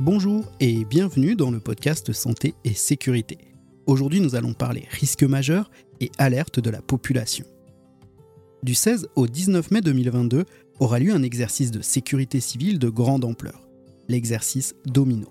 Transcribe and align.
Bonjour 0.00 0.44
et 0.60 0.84
bienvenue 0.84 1.34
dans 1.34 1.50
le 1.50 1.58
podcast 1.58 2.12
Santé 2.12 2.54
et 2.62 2.72
Sécurité. 2.72 3.36
Aujourd'hui, 3.86 4.20
nous 4.20 4.36
allons 4.36 4.52
parler 4.52 4.84
risques 4.92 5.24
majeurs 5.24 5.72
et 5.98 6.12
alerte 6.18 6.60
de 6.60 6.70
la 6.70 6.80
population. 6.80 7.44
Du 8.62 8.76
16 8.76 9.08
au 9.16 9.26
19 9.26 9.72
mai 9.72 9.80
2022 9.80 10.44
aura 10.78 11.00
lieu 11.00 11.12
un 11.12 11.24
exercice 11.24 11.72
de 11.72 11.80
sécurité 11.80 12.38
civile 12.38 12.78
de 12.78 12.88
grande 12.88 13.24
ampleur, 13.24 13.68
l'exercice 14.06 14.76
Domino. 14.86 15.26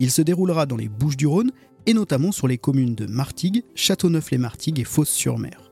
Il 0.00 0.10
se 0.10 0.22
déroulera 0.22 0.66
dans 0.66 0.76
les 0.76 0.88
Bouches-du-Rhône 0.88 1.52
et 1.86 1.94
notamment 1.94 2.32
sur 2.32 2.48
les 2.48 2.58
communes 2.58 2.96
de 2.96 3.06
Martigues, 3.06 3.62
Châteauneuf-les-Martigues 3.76 4.80
et 4.80 4.84
Fos-sur-Mer. 4.84 5.70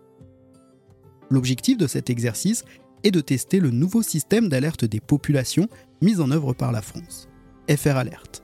L'objectif 1.28 1.76
de 1.76 1.88
cet 1.88 2.08
exercice 2.08 2.64
est 3.02 3.10
de 3.10 3.20
tester 3.20 3.58
le 3.58 3.72
nouveau 3.72 4.02
système 4.02 4.48
d'alerte 4.48 4.84
des 4.84 5.00
populations 5.00 5.68
mis 6.02 6.20
en 6.20 6.30
œuvre 6.30 6.52
par 6.52 6.70
la 6.70 6.82
France, 6.82 7.28
FR 7.68 7.96
Alert. 7.96 8.42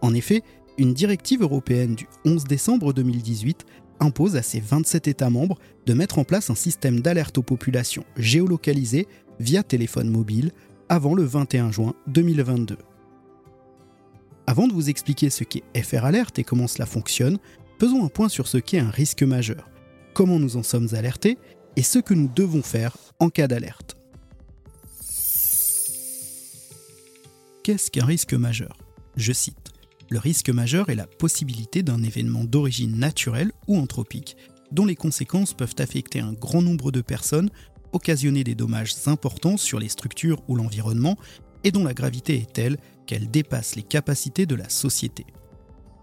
En 0.00 0.14
effet, 0.14 0.42
une 0.78 0.94
directive 0.94 1.42
européenne 1.42 1.94
du 1.94 2.06
11 2.24 2.44
décembre 2.44 2.92
2018 2.92 3.64
impose 4.00 4.36
à 4.36 4.42
ses 4.42 4.60
27 4.60 5.08
États 5.08 5.30
membres 5.30 5.58
de 5.86 5.94
mettre 5.94 6.18
en 6.18 6.24
place 6.24 6.50
un 6.50 6.54
système 6.54 7.00
d'alerte 7.00 7.38
aux 7.38 7.42
populations 7.42 8.04
géolocalisées 8.16 9.06
via 9.40 9.62
téléphone 9.62 10.10
mobile 10.10 10.52
avant 10.88 11.14
le 11.14 11.24
21 11.24 11.72
juin 11.72 11.94
2022. 12.06 12.76
Avant 14.46 14.68
de 14.68 14.72
vous 14.72 14.90
expliquer 14.90 15.30
ce 15.30 15.44
qu'est 15.44 15.64
FR 15.82 16.04
Alert 16.04 16.38
et 16.38 16.44
comment 16.44 16.68
cela 16.68 16.86
fonctionne, 16.86 17.38
faisons 17.80 18.04
un 18.04 18.08
point 18.08 18.28
sur 18.28 18.46
ce 18.46 18.58
qu'est 18.58 18.78
un 18.78 18.90
risque 18.90 19.22
majeur, 19.22 19.70
comment 20.14 20.38
nous 20.38 20.56
en 20.56 20.62
sommes 20.62 20.88
alertés 20.92 21.38
et 21.76 21.82
ce 21.82 21.98
que 21.98 22.14
nous 22.14 22.30
devons 22.34 22.62
faire 22.62 22.96
en 23.18 23.28
cas 23.28 23.48
d'alerte. 23.48 23.95
Qu'est-ce 27.66 27.90
qu'un 27.90 28.04
risque 28.04 28.34
majeur? 28.34 28.76
Je 29.16 29.32
cite. 29.32 29.72
Le 30.08 30.20
risque 30.20 30.50
majeur 30.50 30.88
est 30.88 30.94
la 30.94 31.08
possibilité 31.08 31.82
d'un 31.82 32.00
événement 32.04 32.44
d'origine 32.44 32.96
naturelle 32.96 33.50
ou 33.66 33.76
anthropique 33.76 34.36
dont 34.70 34.86
les 34.86 34.94
conséquences 34.94 35.52
peuvent 35.52 35.74
affecter 35.80 36.20
un 36.20 36.32
grand 36.32 36.62
nombre 36.62 36.92
de 36.92 37.00
personnes, 37.00 37.50
occasionner 37.92 38.44
des 38.44 38.54
dommages 38.54 38.94
importants 39.06 39.56
sur 39.56 39.80
les 39.80 39.88
structures 39.88 40.44
ou 40.46 40.54
l'environnement 40.54 41.16
et 41.64 41.72
dont 41.72 41.82
la 41.82 41.92
gravité 41.92 42.36
est 42.36 42.52
telle 42.52 42.76
qu'elle 43.04 43.32
dépasse 43.32 43.74
les 43.74 43.82
capacités 43.82 44.46
de 44.46 44.54
la 44.54 44.68
société. 44.68 45.26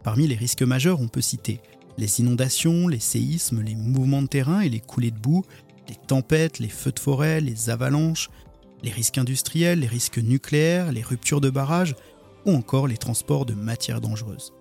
Parmi 0.04 0.28
les 0.28 0.36
risques 0.36 0.64
majeurs, 0.64 1.00
on 1.00 1.08
peut 1.08 1.22
citer 1.22 1.62
les 1.98 2.20
inondations, 2.20 2.90
les 2.90 3.00
séismes, 3.00 3.62
les 3.62 3.76
mouvements 3.76 4.22
de 4.22 4.28
terrain 4.28 4.60
et 4.60 4.70
les 4.70 4.82
coulées 4.82 5.12
de 5.12 5.20
boue, 5.20 5.46
les 5.88 5.96
tempêtes, 5.96 6.60
les 6.60 6.68
feux 6.68 6.92
de 6.92 7.00
forêt, 7.00 7.40
les 7.40 7.70
avalanches, 7.70 8.30
les 8.84 8.92
risques 8.92 9.18
industriels, 9.18 9.80
les 9.80 9.88
risques 9.88 10.20
nucléaires, 10.20 10.92
les 10.92 11.02
ruptures 11.02 11.42
de 11.42 11.50
barrages 11.50 11.96
ou 12.46 12.52
encore 12.52 12.88
les 12.88 12.98
transports 12.98 13.46
de 13.46 13.54
matières 13.54 14.02
dangereuses. 14.02 14.54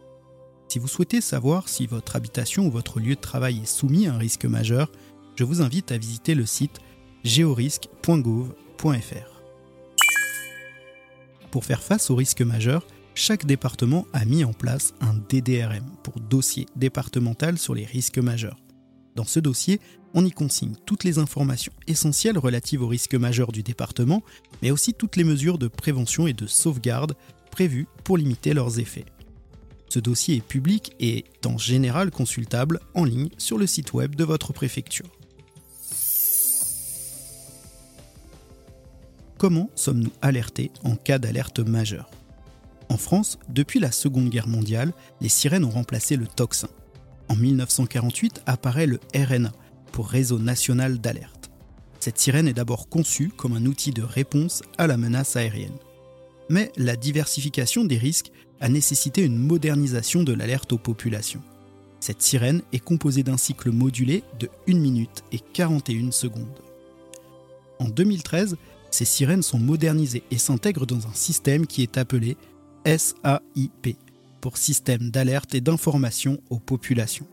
Si 0.68 0.78
vous 0.78 0.88
souhaitez 0.88 1.20
savoir 1.20 1.68
si 1.68 1.86
votre 1.86 2.16
habitation 2.16 2.66
ou 2.66 2.70
votre 2.70 3.00
lieu 3.00 3.16
de 3.16 3.20
travail 3.20 3.60
est 3.62 3.66
soumis 3.66 4.06
à 4.06 4.14
un 4.14 4.18
risque 4.18 4.46
majeur, 4.46 4.90
je 5.36 5.44
vous 5.44 5.60
invite 5.60 5.92
à 5.92 5.98
visiter 5.98 6.34
le 6.34 6.46
site 6.46 6.78
georisque.gouv.fr. 7.24 9.42
Pour 11.50 11.66
faire 11.66 11.82
face 11.82 12.08
aux 12.08 12.16
risques 12.16 12.40
majeurs, 12.40 12.86
chaque 13.14 13.44
département 13.44 14.06
a 14.14 14.24
mis 14.24 14.44
en 14.44 14.54
place 14.54 14.94
un 15.02 15.12
DDRM 15.28 15.84
pour 16.02 16.18
dossier 16.20 16.64
départemental 16.76 17.58
sur 17.58 17.74
les 17.74 17.84
risques 17.84 18.16
majeurs. 18.18 18.61
Dans 19.14 19.24
ce 19.24 19.40
dossier, 19.40 19.80
on 20.14 20.24
y 20.24 20.30
consigne 20.30 20.74
toutes 20.86 21.04
les 21.04 21.18
informations 21.18 21.72
essentielles 21.86 22.38
relatives 22.38 22.82
aux 22.82 22.88
risques 22.88 23.14
majeurs 23.14 23.52
du 23.52 23.62
département, 23.62 24.22
mais 24.62 24.70
aussi 24.70 24.94
toutes 24.94 25.16
les 25.16 25.24
mesures 25.24 25.58
de 25.58 25.68
prévention 25.68 26.26
et 26.26 26.32
de 26.32 26.46
sauvegarde 26.46 27.14
prévues 27.50 27.86
pour 28.04 28.16
limiter 28.16 28.54
leurs 28.54 28.78
effets. 28.78 29.04
Ce 29.88 29.98
dossier 29.98 30.36
est 30.36 30.40
public 30.40 30.92
et 31.00 31.18
est 31.18 31.46
en 31.46 31.58
général 31.58 32.10
consultable 32.10 32.80
en 32.94 33.04
ligne 33.04 33.28
sur 33.36 33.58
le 33.58 33.66
site 33.66 33.92
web 33.92 34.14
de 34.14 34.24
votre 34.24 34.54
préfecture. 34.54 35.06
Comment 39.36 39.70
sommes-nous 39.74 40.12
alertés 40.22 40.70
en 40.84 40.96
cas 40.96 41.18
d'alerte 41.18 41.58
majeure? 41.58 42.08
En 42.88 42.96
France, 42.96 43.38
depuis 43.48 43.80
la 43.80 43.90
Seconde 43.90 44.30
Guerre 44.30 44.48
mondiale, 44.48 44.92
les 45.20 45.28
sirènes 45.28 45.64
ont 45.64 45.70
remplacé 45.70 46.16
le 46.16 46.26
tocsin. 46.26 46.68
En 47.32 47.34
1948 47.34 48.42
apparaît 48.44 48.86
le 48.86 49.00
RNA, 49.14 49.52
pour 49.90 50.08
Réseau 50.08 50.38
national 50.38 50.98
d'alerte. 50.98 51.50
Cette 51.98 52.18
sirène 52.18 52.46
est 52.46 52.52
d'abord 52.52 52.90
conçue 52.90 53.30
comme 53.30 53.54
un 53.54 53.64
outil 53.64 53.90
de 53.90 54.02
réponse 54.02 54.62
à 54.76 54.86
la 54.86 54.98
menace 54.98 55.34
aérienne. 55.34 55.78
Mais 56.50 56.70
la 56.76 56.94
diversification 56.94 57.86
des 57.86 57.96
risques 57.96 58.32
a 58.60 58.68
nécessité 58.68 59.22
une 59.22 59.38
modernisation 59.38 60.24
de 60.24 60.34
l'alerte 60.34 60.74
aux 60.74 60.78
populations. 60.78 61.40
Cette 62.00 62.20
sirène 62.20 62.60
est 62.74 62.84
composée 62.84 63.22
d'un 63.22 63.38
cycle 63.38 63.70
modulé 63.70 64.24
de 64.38 64.50
1 64.68 64.74
minute 64.74 65.24
et 65.32 65.38
41 65.38 66.10
secondes. 66.10 66.60
En 67.78 67.88
2013, 67.88 68.58
ces 68.90 69.06
sirènes 69.06 69.42
sont 69.42 69.58
modernisées 69.58 70.24
et 70.30 70.36
s'intègrent 70.36 70.84
dans 70.84 71.06
un 71.06 71.14
système 71.14 71.66
qui 71.66 71.80
est 71.80 71.96
appelé 71.96 72.36
SAIP, 72.84 73.96
pour 74.42 74.58
Système 74.58 75.10
d'alerte 75.10 75.54
et 75.54 75.62
d'information 75.62 76.42
aux 76.50 76.58
populations. 76.58 77.28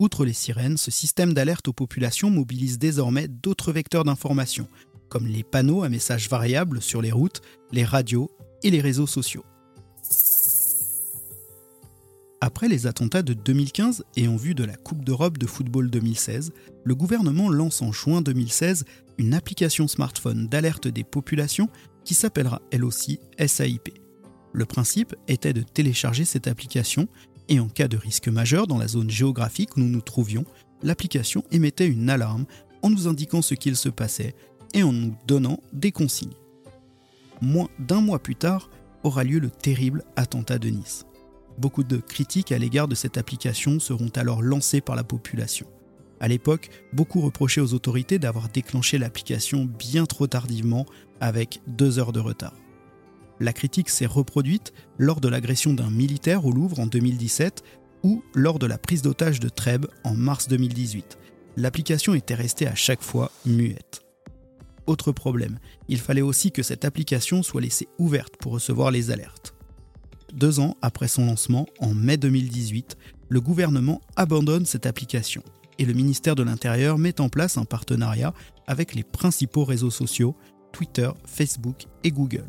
Outre 0.00 0.24
les 0.24 0.32
sirènes, 0.32 0.78
ce 0.78 0.90
système 0.90 1.34
d'alerte 1.34 1.68
aux 1.68 1.74
populations 1.74 2.30
mobilise 2.30 2.78
désormais 2.78 3.28
d'autres 3.28 3.70
vecteurs 3.70 4.02
d'information, 4.02 4.66
comme 5.08 5.26
les 5.28 5.44
panneaux 5.44 5.84
à 5.84 5.90
messages 5.90 6.28
variables 6.28 6.82
sur 6.82 7.02
les 7.02 7.12
routes, 7.12 7.42
les 7.70 7.84
radios 7.84 8.30
et 8.64 8.70
les 8.70 8.80
réseaux 8.80 9.06
sociaux. 9.06 9.44
Après 12.40 12.66
les 12.66 12.88
attentats 12.88 13.22
de 13.22 13.34
2015 13.34 14.04
et 14.16 14.26
en 14.26 14.36
vue 14.36 14.54
de 14.54 14.64
la 14.64 14.74
Coupe 14.74 15.04
d'Europe 15.04 15.38
de 15.38 15.46
football 15.46 15.90
2016, 15.90 16.52
le 16.82 16.94
gouvernement 16.94 17.50
lance 17.50 17.82
en 17.82 17.92
juin 17.92 18.22
2016 18.22 18.84
une 19.18 19.34
application 19.34 19.86
smartphone 19.86 20.48
d'alerte 20.48 20.88
des 20.88 21.04
populations 21.04 21.68
qui 22.04 22.14
s'appellera 22.14 22.62
elle 22.72 22.84
aussi 22.84 23.20
SAIP. 23.38 24.01
Le 24.52 24.64
principe 24.66 25.14
était 25.28 25.52
de 25.52 25.62
télécharger 25.62 26.24
cette 26.24 26.46
application 26.46 27.08
et 27.48 27.58
en 27.60 27.68
cas 27.68 27.88
de 27.88 27.96
risque 27.96 28.28
majeur 28.28 28.66
dans 28.66 28.78
la 28.78 28.88
zone 28.88 29.10
géographique 29.10 29.76
où 29.76 29.80
nous 29.80 29.88
nous 29.88 30.00
trouvions, 30.00 30.44
l'application 30.82 31.44
émettait 31.50 31.86
une 31.86 32.10
alarme 32.10 32.44
en 32.82 32.90
nous 32.90 33.08
indiquant 33.08 33.42
ce 33.42 33.54
qu'il 33.54 33.76
se 33.76 33.88
passait 33.88 34.34
et 34.74 34.82
en 34.82 34.92
nous 34.92 35.14
donnant 35.26 35.60
des 35.72 35.92
consignes. 35.92 36.34
Moins 37.40 37.68
d'un 37.78 38.00
mois 38.00 38.18
plus 38.18 38.36
tard 38.36 38.70
aura 39.02 39.24
lieu 39.24 39.38
le 39.38 39.50
terrible 39.50 40.04
attentat 40.16 40.58
de 40.58 40.68
Nice. 40.68 41.06
Beaucoup 41.58 41.82
de 41.82 41.96
critiques 41.96 42.52
à 42.52 42.58
l'égard 42.58 42.88
de 42.88 42.94
cette 42.94 43.18
application 43.18 43.80
seront 43.80 44.10
alors 44.16 44.42
lancées 44.42 44.80
par 44.80 44.96
la 44.96 45.04
population. 45.04 45.66
À 46.20 46.28
l'époque, 46.28 46.70
beaucoup 46.92 47.20
reprochaient 47.20 47.60
aux 47.60 47.74
autorités 47.74 48.18
d'avoir 48.18 48.48
déclenché 48.48 48.96
l'application 48.96 49.64
bien 49.64 50.06
trop 50.06 50.28
tardivement 50.28 50.86
avec 51.20 51.60
deux 51.66 51.98
heures 51.98 52.12
de 52.12 52.20
retard. 52.20 52.54
La 53.42 53.52
critique 53.52 53.88
s'est 53.88 54.06
reproduite 54.06 54.72
lors 54.98 55.20
de 55.20 55.26
l'agression 55.26 55.74
d'un 55.74 55.90
militaire 55.90 56.46
au 56.46 56.52
Louvre 56.52 56.78
en 56.78 56.86
2017 56.86 57.64
ou 58.04 58.22
lors 58.36 58.60
de 58.60 58.66
la 58.66 58.78
prise 58.78 59.02
d'otage 59.02 59.40
de 59.40 59.48
Trèbes 59.48 59.86
en 60.04 60.14
mars 60.14 60.46
2018. 60.46 61.18
L'application 61.56 62.14
était 62.14 62.36
restée 62.36 62.68
à 62.68 62.76
chaque 62.76 63.02
fois 63.02 63.32
muette. 63.44 64.02
Autre 64.86 65.10
problème, 65.10 65.58
il 65.88 65.98
fallait 65.98 66.20
aussi 66.20 66.52
que 66.52 66.62
cette 66.62 66.84
application 66.84 67.42
soit 67.42 67.60
laissée 67.60 67.88
ouverte 67.98 68.36
pour 68.36 68.52
recevoir 68.52 68.92
les 68.92 69.10
alertes. 69.10 69.56
Deux 70.32 70.60
ans 70.60 70.76
après 70.80 71.08
son 71.08 71.26
lancement, 71.26 71.66
en 71.80 71.94
mai 71.94 72.18
2018, 72.18 72.96
le 73.28 73.40
gouvernement 73.40 74.02
abandonne 74.14 74.66
cette 74.66 74.86
application 74.86 75.42
et 75.80 75.84
le 75.84 75.94
ministère 75.94 76.36
de 76.36 76.44
l'Intérieur 76.44 76.96
met 76.96 77.20
en 77.20 77.28
place 77.28 77.58
un 77.58 77.64
partenariat 77.64 78.34
avec 78.68 78.94
les 78.94 79.02
principaux 79.02 79.64
réseaux 79.64 79.90
sociaux, 79.90 80.36
Twitter, 80.70 81.10
Facebook 81.26 81.86
et 82.04 82.12
Google 82.12 82.48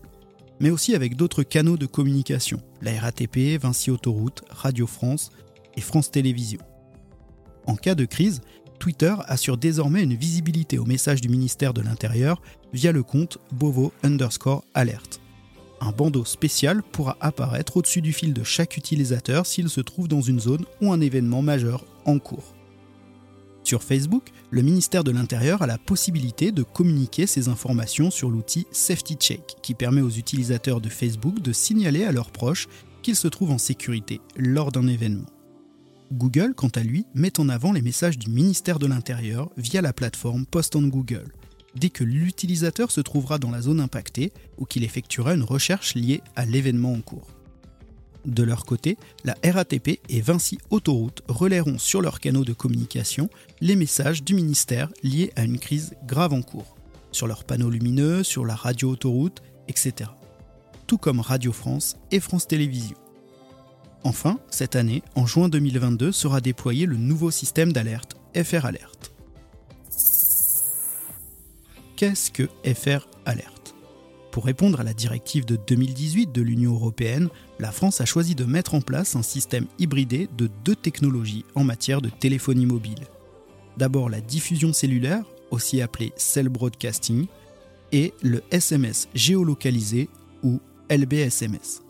mais 0.59 0.69
aussi 0.69 0.95
avec 0.95 1.15
d'autres 1.15 1.43
canaux 1.43 1.77
de 1.77 1.85
communication, 1.85 2.59
la 2.81 2.99
RATP, 2.99 3.59
Vinci 3.61 3.91
Autoroute, 3.91 4.43
Radio 4.49 4.87
France 4.87 5.31
et 5.75 5.81
France 5.81 6.11
Télévisions. 6.11 6.61
En 7.65 7.75
cas 7.75 7.95
de 7.95 8.05
crise, 8.05 8.41
Twitter 8.79 9.15
assure 9.27 9.57
désormais 9.57 10.03
une 10.03 10.15
visibilité 10.15 10.77
au 10.77 10.85
message 10.85 11.21
du 11.21 11.29
ministère 11.29 11.73
de 11.73 11.81
l'Intérieur 11.81 12.41
via 12.73 12.91
le 12.91 13.03
compte 13.03 13.37
Bovo 13.51 13.93
underscore 14.03 14.63
alert. 14.73 15.21
Un 15.79 15.91
bandeau 15.91 16.25
spécial 16.25 16.81
pourra 16.83 17.17
apparaître 17.19 17.77
au-dessus 17.77 18.01
du 18.01 18.13
fil 18.13 18.33
de 18.33 18.43
chaque 18.43 18.77
utilisateur 18.77 19.45
s'il 19.45 19.69
se 19.69 19.81
trouve 19.81 20.07
dans 20.07 20.21
une 20.21 20.39
zone 20.39 20.65
ou 20.81 20.91
un 20.91 21.01
événement 21.01 21.41
majeur 21.41 21.85
en 22.05 22.19
cours. 22.19 22.55
Sur 23.63 23.81
Facebook, 23.81 24.29
le 24.51 24.61
ministère 24.61 25.05
de 25.05 25.11
l'Intérieur 25.11 25.61
a 25.61 25.67
la 25.67 25.77
possibilité 25.77 26.51
de 26.51 26.63
communiquer 26.63 27.27
ces 27.27 27.47
informations 27.47 28.11
sur 28.11 28.29
l'outil 28.29 28.67
Safety 28.71 29.15
Check, 29.15 29.55
qui 29.61 29.73
permet 29.73 30.01
aux 30.01 30.09
utilisateurs 30.09 30.81
de 30.81 30.89
Facebook 30.89 31.41
de 31.41 31.53
signaler 31.53 32.03
à 32.03 32.11
leurs 32.11 32.31
proches 32.31 32.67
qu'ils 33.01 33.15
se 33.15 33.27
trouvent 33.27 33.51
en 33.51 33.57
sécurité 33.57 34.19
lors 34.35 34.71
d'un 34.71 34.87
événement. 34.87 35.25
Google, 36.11 36.53
quant 36.55 36.71
à 36.75 36.81
lui, 36.81 37.05
met 37.15 37.39
en 37.39 37.49
avant 37.49 37.71
les 37.71 37.81
messages 37.81 38.19
du 38.19 38.29
ministère 38.29 38.79
de 38.79 38.85
l'Intérieur 38.85 39.49
via 39.57 39.81
la 39.81 39.93
plateforme 39.93 40.45
Post 40.45 40.75
on 40.75 40.83
Google, 40.83 41.31
dès 41.75 41.89
que 41.89 42.03
l'utilisateur 42.03 42.91
se 42.91 43.01
trouvera 43.01 43.39
dans 43.39 43.49
la 43.49 43.61
zone 43.61 43.79
impactée 43.79 44.33
ou 44.57 44.65
qu'il 44.65 44.83
effectuera 44.83 45.33
une 45.33 45.43
recherche 45.43 45.95
liée 45.95 46.21
à 46.35 46.45
l'événement 46.45 46.93
en 46.93 47.01
cours. 47.01 47.27
De 48.25 48.43
leur 48.43 48.65
côté, 48.65 48.97
la 49.25 49.35
RATP 49.43 49.99
et 50.07 50.21
Vinci 50.21 50.57
Autoroute 50.69 51.21
relaieront 51.27 51.77
sur 51.77 52.01
leurs 52.01 52.19
canaux 52.19 52.45
de 52.45 52.53
communication 52.53 53.29
les 53.59 53.75
messages 53.75 54.23
du 54.23 54.33
ministère 54.33 54.89
liés 55.03 55.31
à 55.35 55.43
une 55.43 55.59
crise 55.59 55.95
grave 56.05 56.33
en 56.33 56.41
cours, 56.41 56.77
sur 57.11 57.27
leurs 57.27 57.43
panneaux 57.43 57.69
lumineux, 57.69 58.23
sur 58.23 58.45
la 58.45 58.55
radio 58.55 58.91
autoroute, 58.91 59.41
etc. 59.67 60.09
Tout 60.87 60.97
comme 60.97 61.19
Radio 61.19 61.51
France 61.51 61.97
et 62.11 62.19
France 62.19 62.47
Télévisions. 62.47 62.97
Enfin, 64.05 64.39
cette 64.49 64.75
année, 64.75 65.01
en 65.15 65.25
juin 65.25 65.49
2022, 65.49 66.11
sera 66.11 66.41
déployé 66.41 66.85
le 66.85 66.97
nouveau 66.97 67.31
système 67.31 67.71
d'alerte 67.71 68.17
FR 68.35 68.65
Alert. 68.65 69.13
Qu'est-ce 71.95 72.31
que 72.31 72.49
FR 72.65 73.07
Alert? 73.25 73.62
Pour 74.33 74.45
répondre 74.45 74.79
à 74.79 74.83
la 74.83 74.95
directive 74.95 75.45
de 75.45 75.59
2018 75.67 76.31
de 76.31 76.41
l'Union 76.41 76.73
européenne, 76.73 77.29
la 77.59 77.71
France 77.71 78.01
a 78.01 78.05
choisi 78.05 78.33
de 78.33 78.45
mettre 78.45 78.73
en 78.73 78.81
place 78.81 79.15
un 79.15 79.21
système 79.21 79.67
hybridé 79.77 80.27
de 80.35 80.49
deux 80.65 80.75
technologies 80.75 81.45
en 81.53 81.63
matière 81.63 82.01
de 82.01 82.09
téléphonie 82.09 82.65
mobile. 82.65 83.05
D'abord 83.77 84.09
la 84.09 84.21
diffusion 84.21 84.73
cellulaire, 84.73 85.23
aussi 85.51 85.83
appelée 85.83 86.13
cell 86.15 86.49
broadcasting, 86.49 87.27
et 87.91 88.11
le 88.23 88.41
SMS 88.49 89.07
géolocalisé 89.13 90.09
ou 90.41 90.59
LBSMS. 90.89 91.83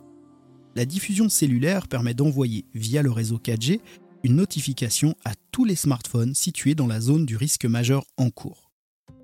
La 0.75 0.83
diffusion 0.83 1.29
cellulaire 1.29 1.87
permet 1.87 2.13
d'envoyer 2.13 2.65
via 2.75 3.03
le 3.03 3.11
réseau 3.11 3.37
4G 3.37 3.79
une 4.23 4.35
notification 4.35 5.15
à 5.23 5.31
tous 5.53 5.63
les 5.63 5.77
smartphones 5.77 6.35
situés 6.35 6.75
dans 6.75 6.87
la 6.87 6.99
zone 6.99 7.25
du 7.25 7.37
risque 7.37 7.63
majeur 7.63 8.03
en 8.17 8.29
cours. 8.29 8.62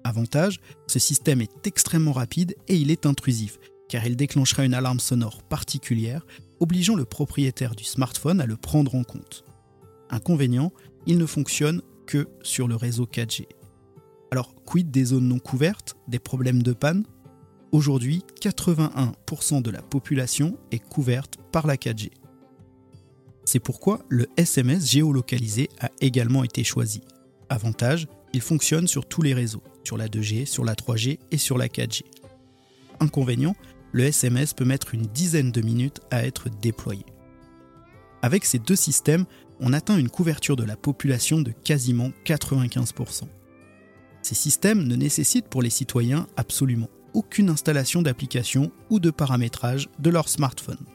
Avantage, 0.10 0.60
ce 0.88 0.98
système 0.98 1.40
est 1.40 1.68
extrêmement 1.68 2.14
rapide 2.14 2.56
et 2.68 2.76
il 2.76 2.90
est 2.90 3.06
intrusif, 3.06 3.60
car 3.88 4.08
il 4.08 4.16
déclenchera 4.16 4.66
une 4.66 4.74
alarme 4.74 5.00
sonore 5.00 5.44
particulière, 5.44 6.26
obligeant 6.60 6.96
le 6.96 7.06
propriétaire 7.06 7.76
du 7.76 7.84
smartphone 7.84 8.42
à 8.42 8.48
le 8.48 8.58
prendre 8.58 8.96
en 8.96 9.04
compte. 9.04 9.46
Inconvénient, 10.10 10.74
il 11.06 11.20
ne 11.20 11.28
fonctionne 11.28 11.84
que 12.08 12.28
sur 12.42 12.68
le 12.68 12.76
réseau 12.76 13.06
4G. 13.06 13.46
Alors, 14.32 14.56
quid 14.66 14.90
des 14.90 15.06
zones 15.06 15.28
non 15.28 15.38
couvertes, 15.38 15.96
des 16.08 16.18
problèmes 16.18 16.64
de 16.64 16.74
panne? 16.74 17.06
Aujourd'hui, 17.72 18.24
81% 18.42 19.62
de 19.62 19.70
la 19.70 19.84
population 19.84 20.58
est 20.72 20.84
couverte 20.84 21.38
par 21.52 21.68
la 21.68 21.76
4G. 21.76 22.10
C'est 23.46 23.60
pourquoi 23.60 24.00
le 24.10 24.26
SMS 24.38 24.90
géolocalisé 24.90 25.70
a 25.80 25.92
également 26.02 26.44
été 26.44 26.64
choisi. 26.64 27.02
Avantage, 27.50 28.08
il 28.34 28.42
fonctionne 28.42 28.88
sur 28.88 29.08
tous 29.08 29.22
les 29.22 29.36
réseaux, 29.36 29.64
sur 29.84 29.98
la 29.98 30.08
2G, 30.08 30.46
sur 30.46 30.64
la 30.64 30.76
3G 30.76 31.20
et 31.32 31.38
sur 31.38 31.58
la 31.58 31.68
4G. 31.68 32.04
Inconvénient, 33.00 33.56
le 33.92 34.04
SMS 34.04 34.54
peut 34.54 34.66
mettre 34.66 34.94
une 34.94 35.08
dizaine 35.08 35.52
de 35.52 35.62
minutes 35.62 36.02
à 36.12 36.26
être 36.26 36.50
déployé. 36.50 37.06
Avec 38.22 38.46
ces 38.46 38.60
deux 38.60 38.76
systèmes, 38.76 39.26
on 39.60 39.74
atteint 39.74 39.98
une 39.98 40.10
couverture 40.10 40.56
de 40.56 40.64
la 40.64 40.76
population 40.76 41.42
de 41.42 41.52
quasiment 41.52 42.12
95%. 42.26 43.24
Ces 44.22 44.36
systèmes 44.36 44.86
ne 44.86 44.96
nécessitent 44.96 45.48
pour 45.48 45.62
les 45.62 45.70
citoyens 45.70 46.28
absolument 46.36 46.90
aucune 47.14 47.50
installation 47.50 48.02
d'application 48.02 48.72
ou 48.90 49.00
de 49.00 49.10
paramétrage 49.10 49.90
de 50.00 50.10
leur 50.10 50.30
smartphone. 50.30 50.86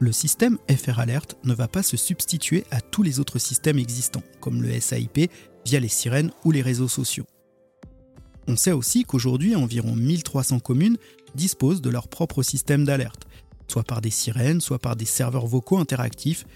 Le 0.00 0.12
système 0.12 0.58
FR 0.70 1.00
Alert 1.00 1.36
ne 1.44 1.54
va 1.54 1.66
pas 1.66 1.82
se 1.82 1.96
substituer 1.96 2.64
à 2.70 2.80
tous 2.80 3.02
les 3.02 3.18
autres 3.18 3.38
systèmes 3.38 3.78
existants, 3.78 4.22
comme 4.40 4.62
le 4.62 4.78
SAIP 4.78 5.30
via 5.64 5.80
les 5.80 5.88
sirènes 5.88 6.30
ou 6.44 6.52
les 6.52 6.62
réseaux 6.62 6.88
sociaux. 6.88 7.26
On 8.48 8.56
sait 8.56 8.72
aussi 8.72 9.04
qu'aujourd'hui, 9.04 9.54
environ 9.54 9.94
1300 9.94 10.60
communes 10.60 10.96
disposent 11.34 11.82
de 11.82 11.90
leur 11.90 12.08
propre 12.08 12.42
système 12.42 12.86
d'alerte, 12.86 13.28
soit 13.68 13.84
par 13.84 14.00
des 14.00 14.10
sirènes, 14.10 14.62
soit 14.62 14.78
par 14.78 14.96
des 14.96 15.04
serveurs 15.04 15.46
vocaux 15.46 15.76
interactifs 15.76 16.46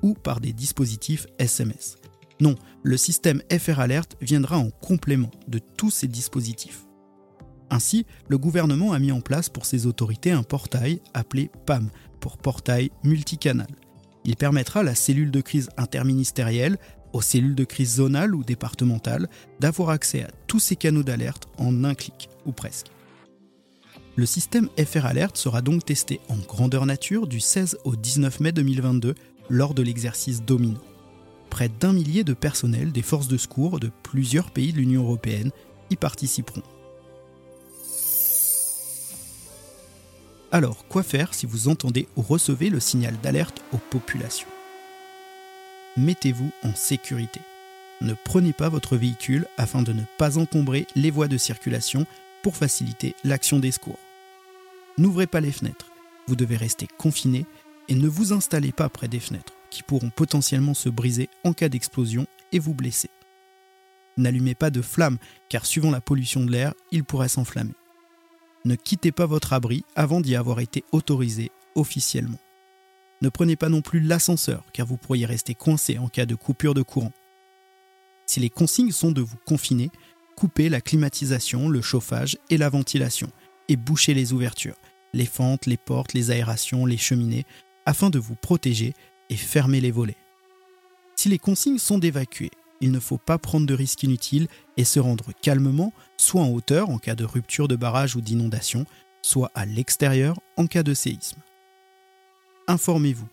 ou 0.00 0.14
par 0.14 0.40
des 0.40 0.52
dispositifs 0.52 1.26
SMS. 1.40 1.96
Non, 2.40 2.54
le 2.84 2.96
système 2.96 3.42
FR 3.50 3.80
Alert 3.80 4.16
viendra 4.20 4.58
en 4.58 4.70
complément 4.70 5.32
de 5.48 5.58
tous 5.58 5.90
ces 5.90 6.06
dispositifs. 6.06 6.86
Ainsi, 7.68 8.06
le 8.28 8.38
gouvernement 8.38 8.92
a 8.92 9.00
mis 9.00 9.12
en 9.12 9.20
place 9.20 9.48
pour 9.48 9.66
ses 9.66 9.86
autorités 9.86 10.30
un 10.30 10.44
portail 10.44 11.02
appelé 11.14 11.50
PAM, 11.66 11.90
pour 12.20 12.38
portail 12.38 12.90
multicanal. 13.02 13.68
Il 14.24 14.36
permettra 14.36 14.80
à 14.80 14.84
la 14.84 14.94
cellule 14.94 15.30
de 15.30 15.40
crise 15.40 15.68
interministérielle 15.76 16.78
aux 17.12 17.22
cellules 17.22 17.54
de 17.54 17.64
crise 17.64 17.96
zonales 17.96 18.34
ou 18.34 18.44
départementales 18.44 19.28
d'avoir 19.58 19.90
accès 19.90 20.22
à 20.22 20.30
tous 20.46 20.58
ces 20.58 20.76
canaux 20.76 21.02
d'alerte 21.02 21.48
en 21.58 21.84
un 21.84 21.94
clic, 21.94 22.28
ou 22.46 22.52
presque. 22.52 22.86
Le 24.16 24.26
système 24.26 24.68
FR 24.76 25.06
Alert 25.06 25.36
sera 25.36 25.62
donc 25.62 25.84
testé 25.84 26.20
en 26.28 26.36
grandeur 26.36 26.84
nature 26.84 27.26
du 27.26 27.40
16 27.40 27.78
au 27.84 27.96
19 27.96 28.40
mai 28.40 28.52
2022 28.52 29.14
lors 29.48 29.74
de 29.74 29.82
l'exercice 29.82 30.42
Domino. 30.42 30.78
Près 31.48 31.68
d'un 31.68 31.92
millier 31.92 32.22
de 32.22 32.34
personnels 32.34 32.92
des 32.92 33.02
forces 33.02 33.28
de 33.28 33.36
secours 33.36 33.80
de 33.80 33.90
plusieurs 34.02 34.50
pays 34.50 34.72
de 34.72 34.78
l'Union 34.78 35.02
européenne 35.02 35.50
y 35.90 35.96
participeront. 35.96 36.62
Alors, 40.52 40.86
quoi 40.88 41.02
faire 41.02 41.32
si 41.32 41.46
vous 41.46 41.68
entendez 41.68 42.08
ou 42.16 42.22
recevez 42.22 42.70
le 42.70 42.80
signal 42.80 43.16
d'alerte 43.22 43.62
aux 43.72 43.78
populations? 43.78 44.48
Mettez-vous 45.96 46.50
en 46.62 46.74
sécurité. 46.74 47.40
Ne 48.00 48.14
prenez 48.14 48.52
pas 48.52 48.68
votre 48.68 48.96
véhicule 48.96 49.46
afin 49.58 49.82
de 49.82 49.92
ne 49.92 50.02
pas 50.16 50.38
encombrer 50.38 50.86
les 50.94 51.10
voies 51.10 51.28
de 51.28 51.36
circulation 51.36 52.06
pour 52.42 52.56
faciliter 52.56 53.14
l'action 53.24 53.58
des 53.58 53.72
secours. 53.72 53.98
N'ouvrez 54.96 55.26
pas 55.26 55.40
les 55.40 55.52
fenêtres, 55.52 55.90
vous 56.26 56.36
devez 56.36 56.56
rester 56.56 56.86
confiné 56.98 57.46
et 57.88 57.94
ne 57.94 58.08
vous 58.08 58.32
installez 58.32 58.72
pas 58.72 58.88
près 58.88 59.08
des 59.08 59.20
fenêtres 59.20 59.54
qui 59.70 59.82
pourront 59.82 60.10
potentiellement 60.10 60.74
se 60.74 60.88
briser 60.88 61.28
en 61.44 61.52
cas 61.52 61.68
d'explosion 61.68 62.26
et 62.52 62.58
vous 62.58 62.74
blesser. 62.74 63.10
N'allumez 64.16 64.54
pas 64.54 64.70
de 64.70 64.82
flammes 64.82 65.18
car 65.48 65.66
suivant 65.66 65.90
la 65.90 66.00
pollution 66.00 66.44
de 66.44 66.50
l'air, 66.50 66.74
il 66.90 67.04
pourrait 67.04 67.28
s'enflammer. 67.28 67.74
Ne 68.64 68.74
quittez 68.74 69.12
pas 69.12 69.26
votre 69.26 69.52
abri 69.52 69.84
avant 69.94 70.20
d'y 70.20 70.36
avoir 70.36 70.60
été 70.60 70.84
autorisé 70.92 71.50
officiellement. 71.74 72.38
Ne 73.22 73.28
prenez 73.28 73.56
pas 73.56 73.68
non 73.68 73.82
plus 73.82 74.00
l'ascenseur 74.00 74.64
car 74.72 74.86
vous 74.86 74.96
pourriez 74.96 75.26
rester 75.26 75.54
coincé 75.54 75.98
en 75.98 76.08
cas 76.08 76.26
de 76.26 76.34
coupure 76.34 76.74
de 76.74 76.82
courant. 76.82 77.12
Si 78.26 78.40
les 78.40 78.48
consignes 78.48 78.92
sont 78.92 79.12
de 79.12 79.20
vous 79.20 79.36
confiner, 79.44 79.90
coupez 80.36 80.68
la 80.68 80.80
climatisation, 80.80 81.68
le 81.68 81.82
chauffage 81.82 82.38
et 82.48 82.56
la 82.56 82.70
ventilation 82.70 83.30
et 83.68 83.76
bouchez 83.76 84.14
les 84.14 84.32
ouvertures, 84.32 84.76
les 85.12 85.26
fentes, 85.26 85.66
les 85.66 85.76
portes, 85.76 86.14
les 86.14 86.30
aérations, 86.30 86.86
les 86.86 86.96
cheminées 86.96 87.44
afin 87.84 88.08
de 88.08 88.18
vous 88.18 88.36
protéger 88.36 88.94
et 89.28 89.36
fermer 89.36 89.80
les 89.80 89.90
volets. 89.90 90.16
Si 91.16 91.28
les 91.28 91.38
consignes 91.38 91.78
sont 91.78 91.98
d'évacuer, 91.98 92.50
il 92.80 92.92
ne 92.92 93.00
faut 93.00 93.18
pas 93.18 93.36
prendre 93.36 93.66
de 93.66 93.74
risques 93.74 94.02
inutiles 94.02 94.48
et 94.78 94.84
se 94.84 94.98
rendre 94.98 95.32
calmement, 95.42 95.92
soit 96.16 96.40
en 96.40 96.48
hauteur 96.48 96.88
en 96.88 96.98
cas 96.98 97.14
de 97.14 97.24
rupture 97.24 97.68
de 97.68 97.76
barrage 97.76 98.16
ou 98.16 98.22
d'inondation, 98.22 98.86
soit 99.22 99.50
à 99.54 99.66
l'extérieur 99.66 100.40
en 100.56 100.66
cas 100.66 100.82
de 100.82 100.94
séisme 100.94 101.42
informez-vous. 102.70 103.28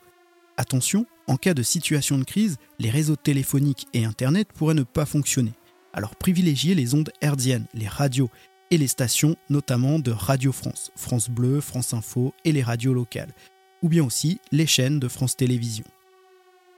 Attention, 0.58 1.06
en 1.28 1.38
cas 1.38 1.54
de 1.54 1.62
situation 1.62 2.18
de 2.18 2.24
crise, 2.24 2.58
les 2.80 2.90
réseaux 2.90 3.16
téléphoniques 3.16 3.88
et 3.94 4.04
Internet 4.04 4.50
pourraient 4.54 4.74
ne 4.74 4.84
pas 4.84 5.06
fonctionner. 5.06 5.54
Alors 5.94 6.16
privilégiez 6.16 6.74
les 6.76 6.96
ondes 6.96 7.12
hertziennes, 7.22 7.68
les 7.74 7.88
radios 7.88 8.30
et 8.72 8.78
les 8.78 8.88
stations 8.88 9.36
notamment 9.50 10.00
de 10.00 10.12
Radio 10.12 10.52
France, 10.52 10.92
France 10.96 11.30
Bleu, 11.30 11.62
France 11.62 11.94
Info 11.94 12.34
et 12.46 12.52
les 12.52 12.64
radios 12.64 12.94
locales, 12.94 13.34
ou 13.82 13.90
bien 13.90 14.04
aussi 14.04 14.40
les 14.52 14.68
chaînes 14.68 15.00
de 15.00 15.08
France 15.08 15.38
Télévisions. 15.38 15.86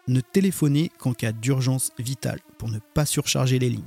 Ne 0.07 0.21
téléphonez 0.21 0.91
qu'en 0.97 1.13
cas 1.13 1.31
d'urgence 1.31 1.91
vitale 1.97 2.39
pour 2.57 2.69
ne 2.69 2.79
pas 2.93 3.05
surcharger 3.05 3.59
les 3.59 3.69
lignes. 3.69 3.83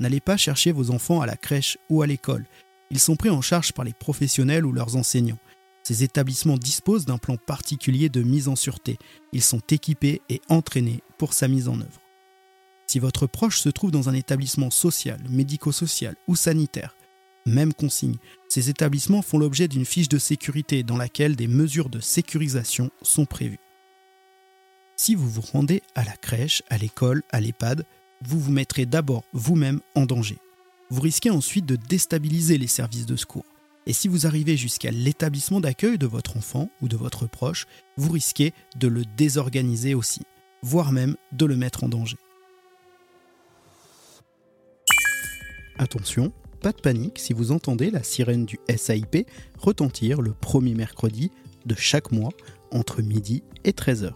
N'allez 0.00 0.20
pas 0.20 0.36
chercher 0.36 0.72
vos 0.72 0.90
enfants 0.90 1.20
à 1.20 1.26
la 1.26 1.36
crèche 1.36 1.78
ou 1.88 2.02
à 2.02 2.06
l'école. 2.06 2.46
Ils 2.90 2.98
sont 2.98 3.16
pris 3.16 3.30
en 3.30 3.42
charge 3.42 3.72
par 3.72 3.84
les 3.84 3.92
professionnels 3.92 4.66
ou 4.66 4.72
leurs 4.72 4.96
enseignants. 4.96 5.38
Ces 5.86 6.02
établissements 6.02 6.56
disposent 6.56 7.04
d'un 7.04 7.18
plan 7.18 7.36
particulier 7.36 8.08
de 8.08 8.22
mise 8.22 8.48
en 8.48 8.56
sûreté. 8.56 8.98
Ils 9.32 9.42
sont 9.42 9.60
équipés 9.70 10.22
et 10.30 10.40
entraînés 10.48 11.02
pour 11.18 11.34
sa 11.34 11.46
mise 11.46 11.68
en 11.68 11.78
œuvre. 11.80 12.00
Si 12.86 12.98
votre 12.98 13.26
proche 13.26 13.60
se 13.60 13.68
trouve 13.68 13.90
dans 13.90 14.08
un 14.08 14.14
établissement 14.14 14.70
social, 14.70 15.20
médico-social 15.28 16.16
ou 16.26 16.36
sanitaire, 16.36 16.96
même 17.46 17.74
consigne, 17.74 18.16
ces 18.48 18.70
établissements 18.70 19.20
font 19.20 19.38
l'objet 19.38 19.68
d'une 19.68 19.84
fiche 19.84 20.08
de 20.08 20.18
sécurité 20.18 20.82
dans 20.82 20.96
laquelle 20.96 21.36
des 21.36 21.48
mesures 21.48 21.90
de 21.90 22.00
sécurisation 22.00 22.90
sont 23.02 23.26
prévues. 23.26 23.60
Si 24.96 25.14
vous 25.14 25.28
vous 25.28 25.42
rendez 25.42 25.82
à 25.94 26.04
la 26.04 26.16
crèche, 26.16 26.62
à 26.70 26.78
l'école, 26.78 27.22
à 27.30 27.40
l'EHPAD, 27.40 27.84
vous 28.22 28.40
vous 28.40 28.52
mettrez 28.52 28.86
d'abord 28.86 29.24
vous-même 29.32 29.80
en 29.94 30.06
danger. 30.06 30.38
Vous 30.88 31.02
risquez 31.02 31.30
ensuite 31.30 31.66
de 31.66 31.76
déstabiliser 31.76 32.56
les 32.56 32.68
services 32.68 33.06
de 33.06 33.16
secours. 33.16 33.44
Et 33.86 33.92
si 33.92 34.08
vous 34.08 34.26
arrivez 34.26 34.56
jusqu'à 34.56 34.90
l'établissement 34.90 35.60
d'accueil 35.60 35.98
de 35.98 36.06
votre 36.06 36.36
enfant 36.36 36.70
ou 36.80 36.88
de 36.88 36.96
votre 36.96 37.26
proche, 37.26 37.66
vous 37.96 38.12
risquez 38.12 38.52
de 38.76 38.88
le 38.88 39.04
désorganiser 39.04 39.94
aussi, 39.94 40.22
voire 40.62 40.92
même 40.92 41.16
de 41.32 41.44
le 41.44 41.56
mettre 41.56 41.84
en 41.84 41.88
danger. 41.88 42.16
Attention, 45.76 46.32
pas 46.60 46.72
de 46.72 46.80
panique 46.80 47.18
si 47.18 47.34
vous 47.34 47.52
entendez 47.52 47.90
la 47.90 48.02
sirène 48.02 48.46
du 48.46 48.58
SAIP 48.74 49.28
retentir 49.58 50.22
le 50.22 50.32
premier 50.32 50.74
mercredi 50.74 51.30
de 51.66 51.74
chaque 51.74 52.10
mois 52.10 52.32
entre 52.70 53.02
midi 53.02 53.42
et 53.64 53.72
13h. 53.72 54.12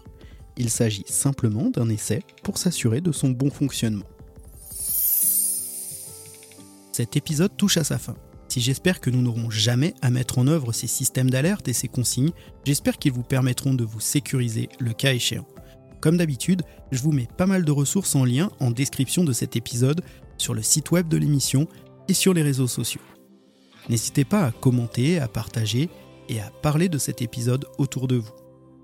Il 0.57 0.69
s'agit 0.69 1.05
simplement 1.05 1.69
d'un 1.69 1.89
essai 1.89 2.23
pour 2.43 2.57
s'assurer 2.57 3.01
de 3.01 3.11
son 3.11 3.29
bon 3.29 3.51
fonctionnement. 3.51 4.05
Cet 6.91 7.15
épisode 7.15 7.55
touche 7.55 7.77
à 7.77 7.83
sa 7.83 7.97
fin. 7.97 8.15
Si 8.49 8.61
j'espère 8.61 8.99
que 8.99 9.11
nous 9.11 9.21
n'aurons 9.21 9.51
jamais 9.51 9.93
à 10.01 10.09
mettre 10.09 10.39
en 10.39 10.47
œuvre 10.47 10.73
ces 10.73 10.87
systèmes 10.87 11.29
d'alerte 11.29 11.67
et 11.67 11.73
ces 11.73 11.87
consignes, 11.87 12.31
j'espère 12.65 12.97
qu'ils 12.97 13.11
vous 13.11 13.23
permettront 13.23 13.75
de 13.75 13.83
vous 13.83 13.99
sécuriser 13.99 14.69
le 14.79 14.91
cas 14.93 15.13
échéant. 15.13 15.45
Comme 16.01 16.17
d'habitude, 16.17 16.63
je 16.91 17.01
vous 17.03 17.11
mets 17.11 17.27
pas 17.37 17.45
mal 17.45 17.63
de 17.63 17.71
ressources 17.71 18.15
en 18.15 18.25
lien 18.25 18.49
en 18.59 18.71
description 18.71 19.23
de 19.23 19.33
cet 19.33 19.55
épisode 19.55 20.01
sur 20.39 20.55
le 20.55 20.63
site 20.63 20.89
web 20.89 21.07
de 21.07 21.17
l'émission 21.17 21.67
et 22.07 22.13
sur 22.15 22.33
les 22.33 22.41
réseaux 22.41 22.67
sociaux. 22.67 23.01
N'hésitez 23.87 24.25
pas 24.25 24.45
à 24.45 24.51
commenter, 24.51 25.19
à 25.19 25.27
partager 25.27 25.89
et 26.27 26.39
à 26.39 26.49
parler 26.49 26.89
de 26.89 26.97
cet 26.97 27.21
épisode 27.21 27.67
autour 27.77 28.07
de 28.07 28.15
vous. 28.15 28.33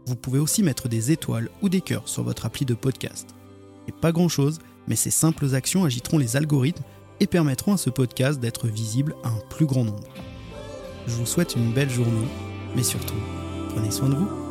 Vous 0.05 0.15
pouvez 0.15 0.39
aussi 0.39 0.62
mettre 0.62 0.89
des 0.89 1.12
étoiles 1.12 1.50
ou 1.63 1.69
des 1.69 1.81
cœurs 1.81 2.07
sur 2.07 2.22
votre 2.22 2.45
appli 2.45 2.65
de 2.65 2.75
podcast. 2.75 3.29
C'est 3.88 3.95
pas 3.95 4.12
grand 4.12 4.29
chose, 4.29 4.60
mais 4.88 4.95
ces 4.95 5.10
simples 5.10 5.55
actions 5.55 5.86
agiteront 5.86 6.19
les 6.19 6.36
algorithmes 6.36 6.84
et 7.19 7.27
permettront 7.27 7.74
à 7.74 7.77
ce 7.77 7.89
podcast 7.89 8.39
d'être 8.39 8.67
visible 8.67 9.15
à 9.24 9.29
un 9.29 9.39
plus 9.50 9.65
grand 9.65 9.84
nombre. 9.84 10.07
Je 11.07 11.13
vous 11.13 11.25
souhaite 11.25 11.55
une 11.55 11.72
belle 11.72 11.89
journée, 11.89 12.27
mais 12.75 12.84
surtout, 12.84 13.15
prenez 13.69 13.91
soin 13.91 14.10
de 14.10 14.15
vous. 14.15 14.44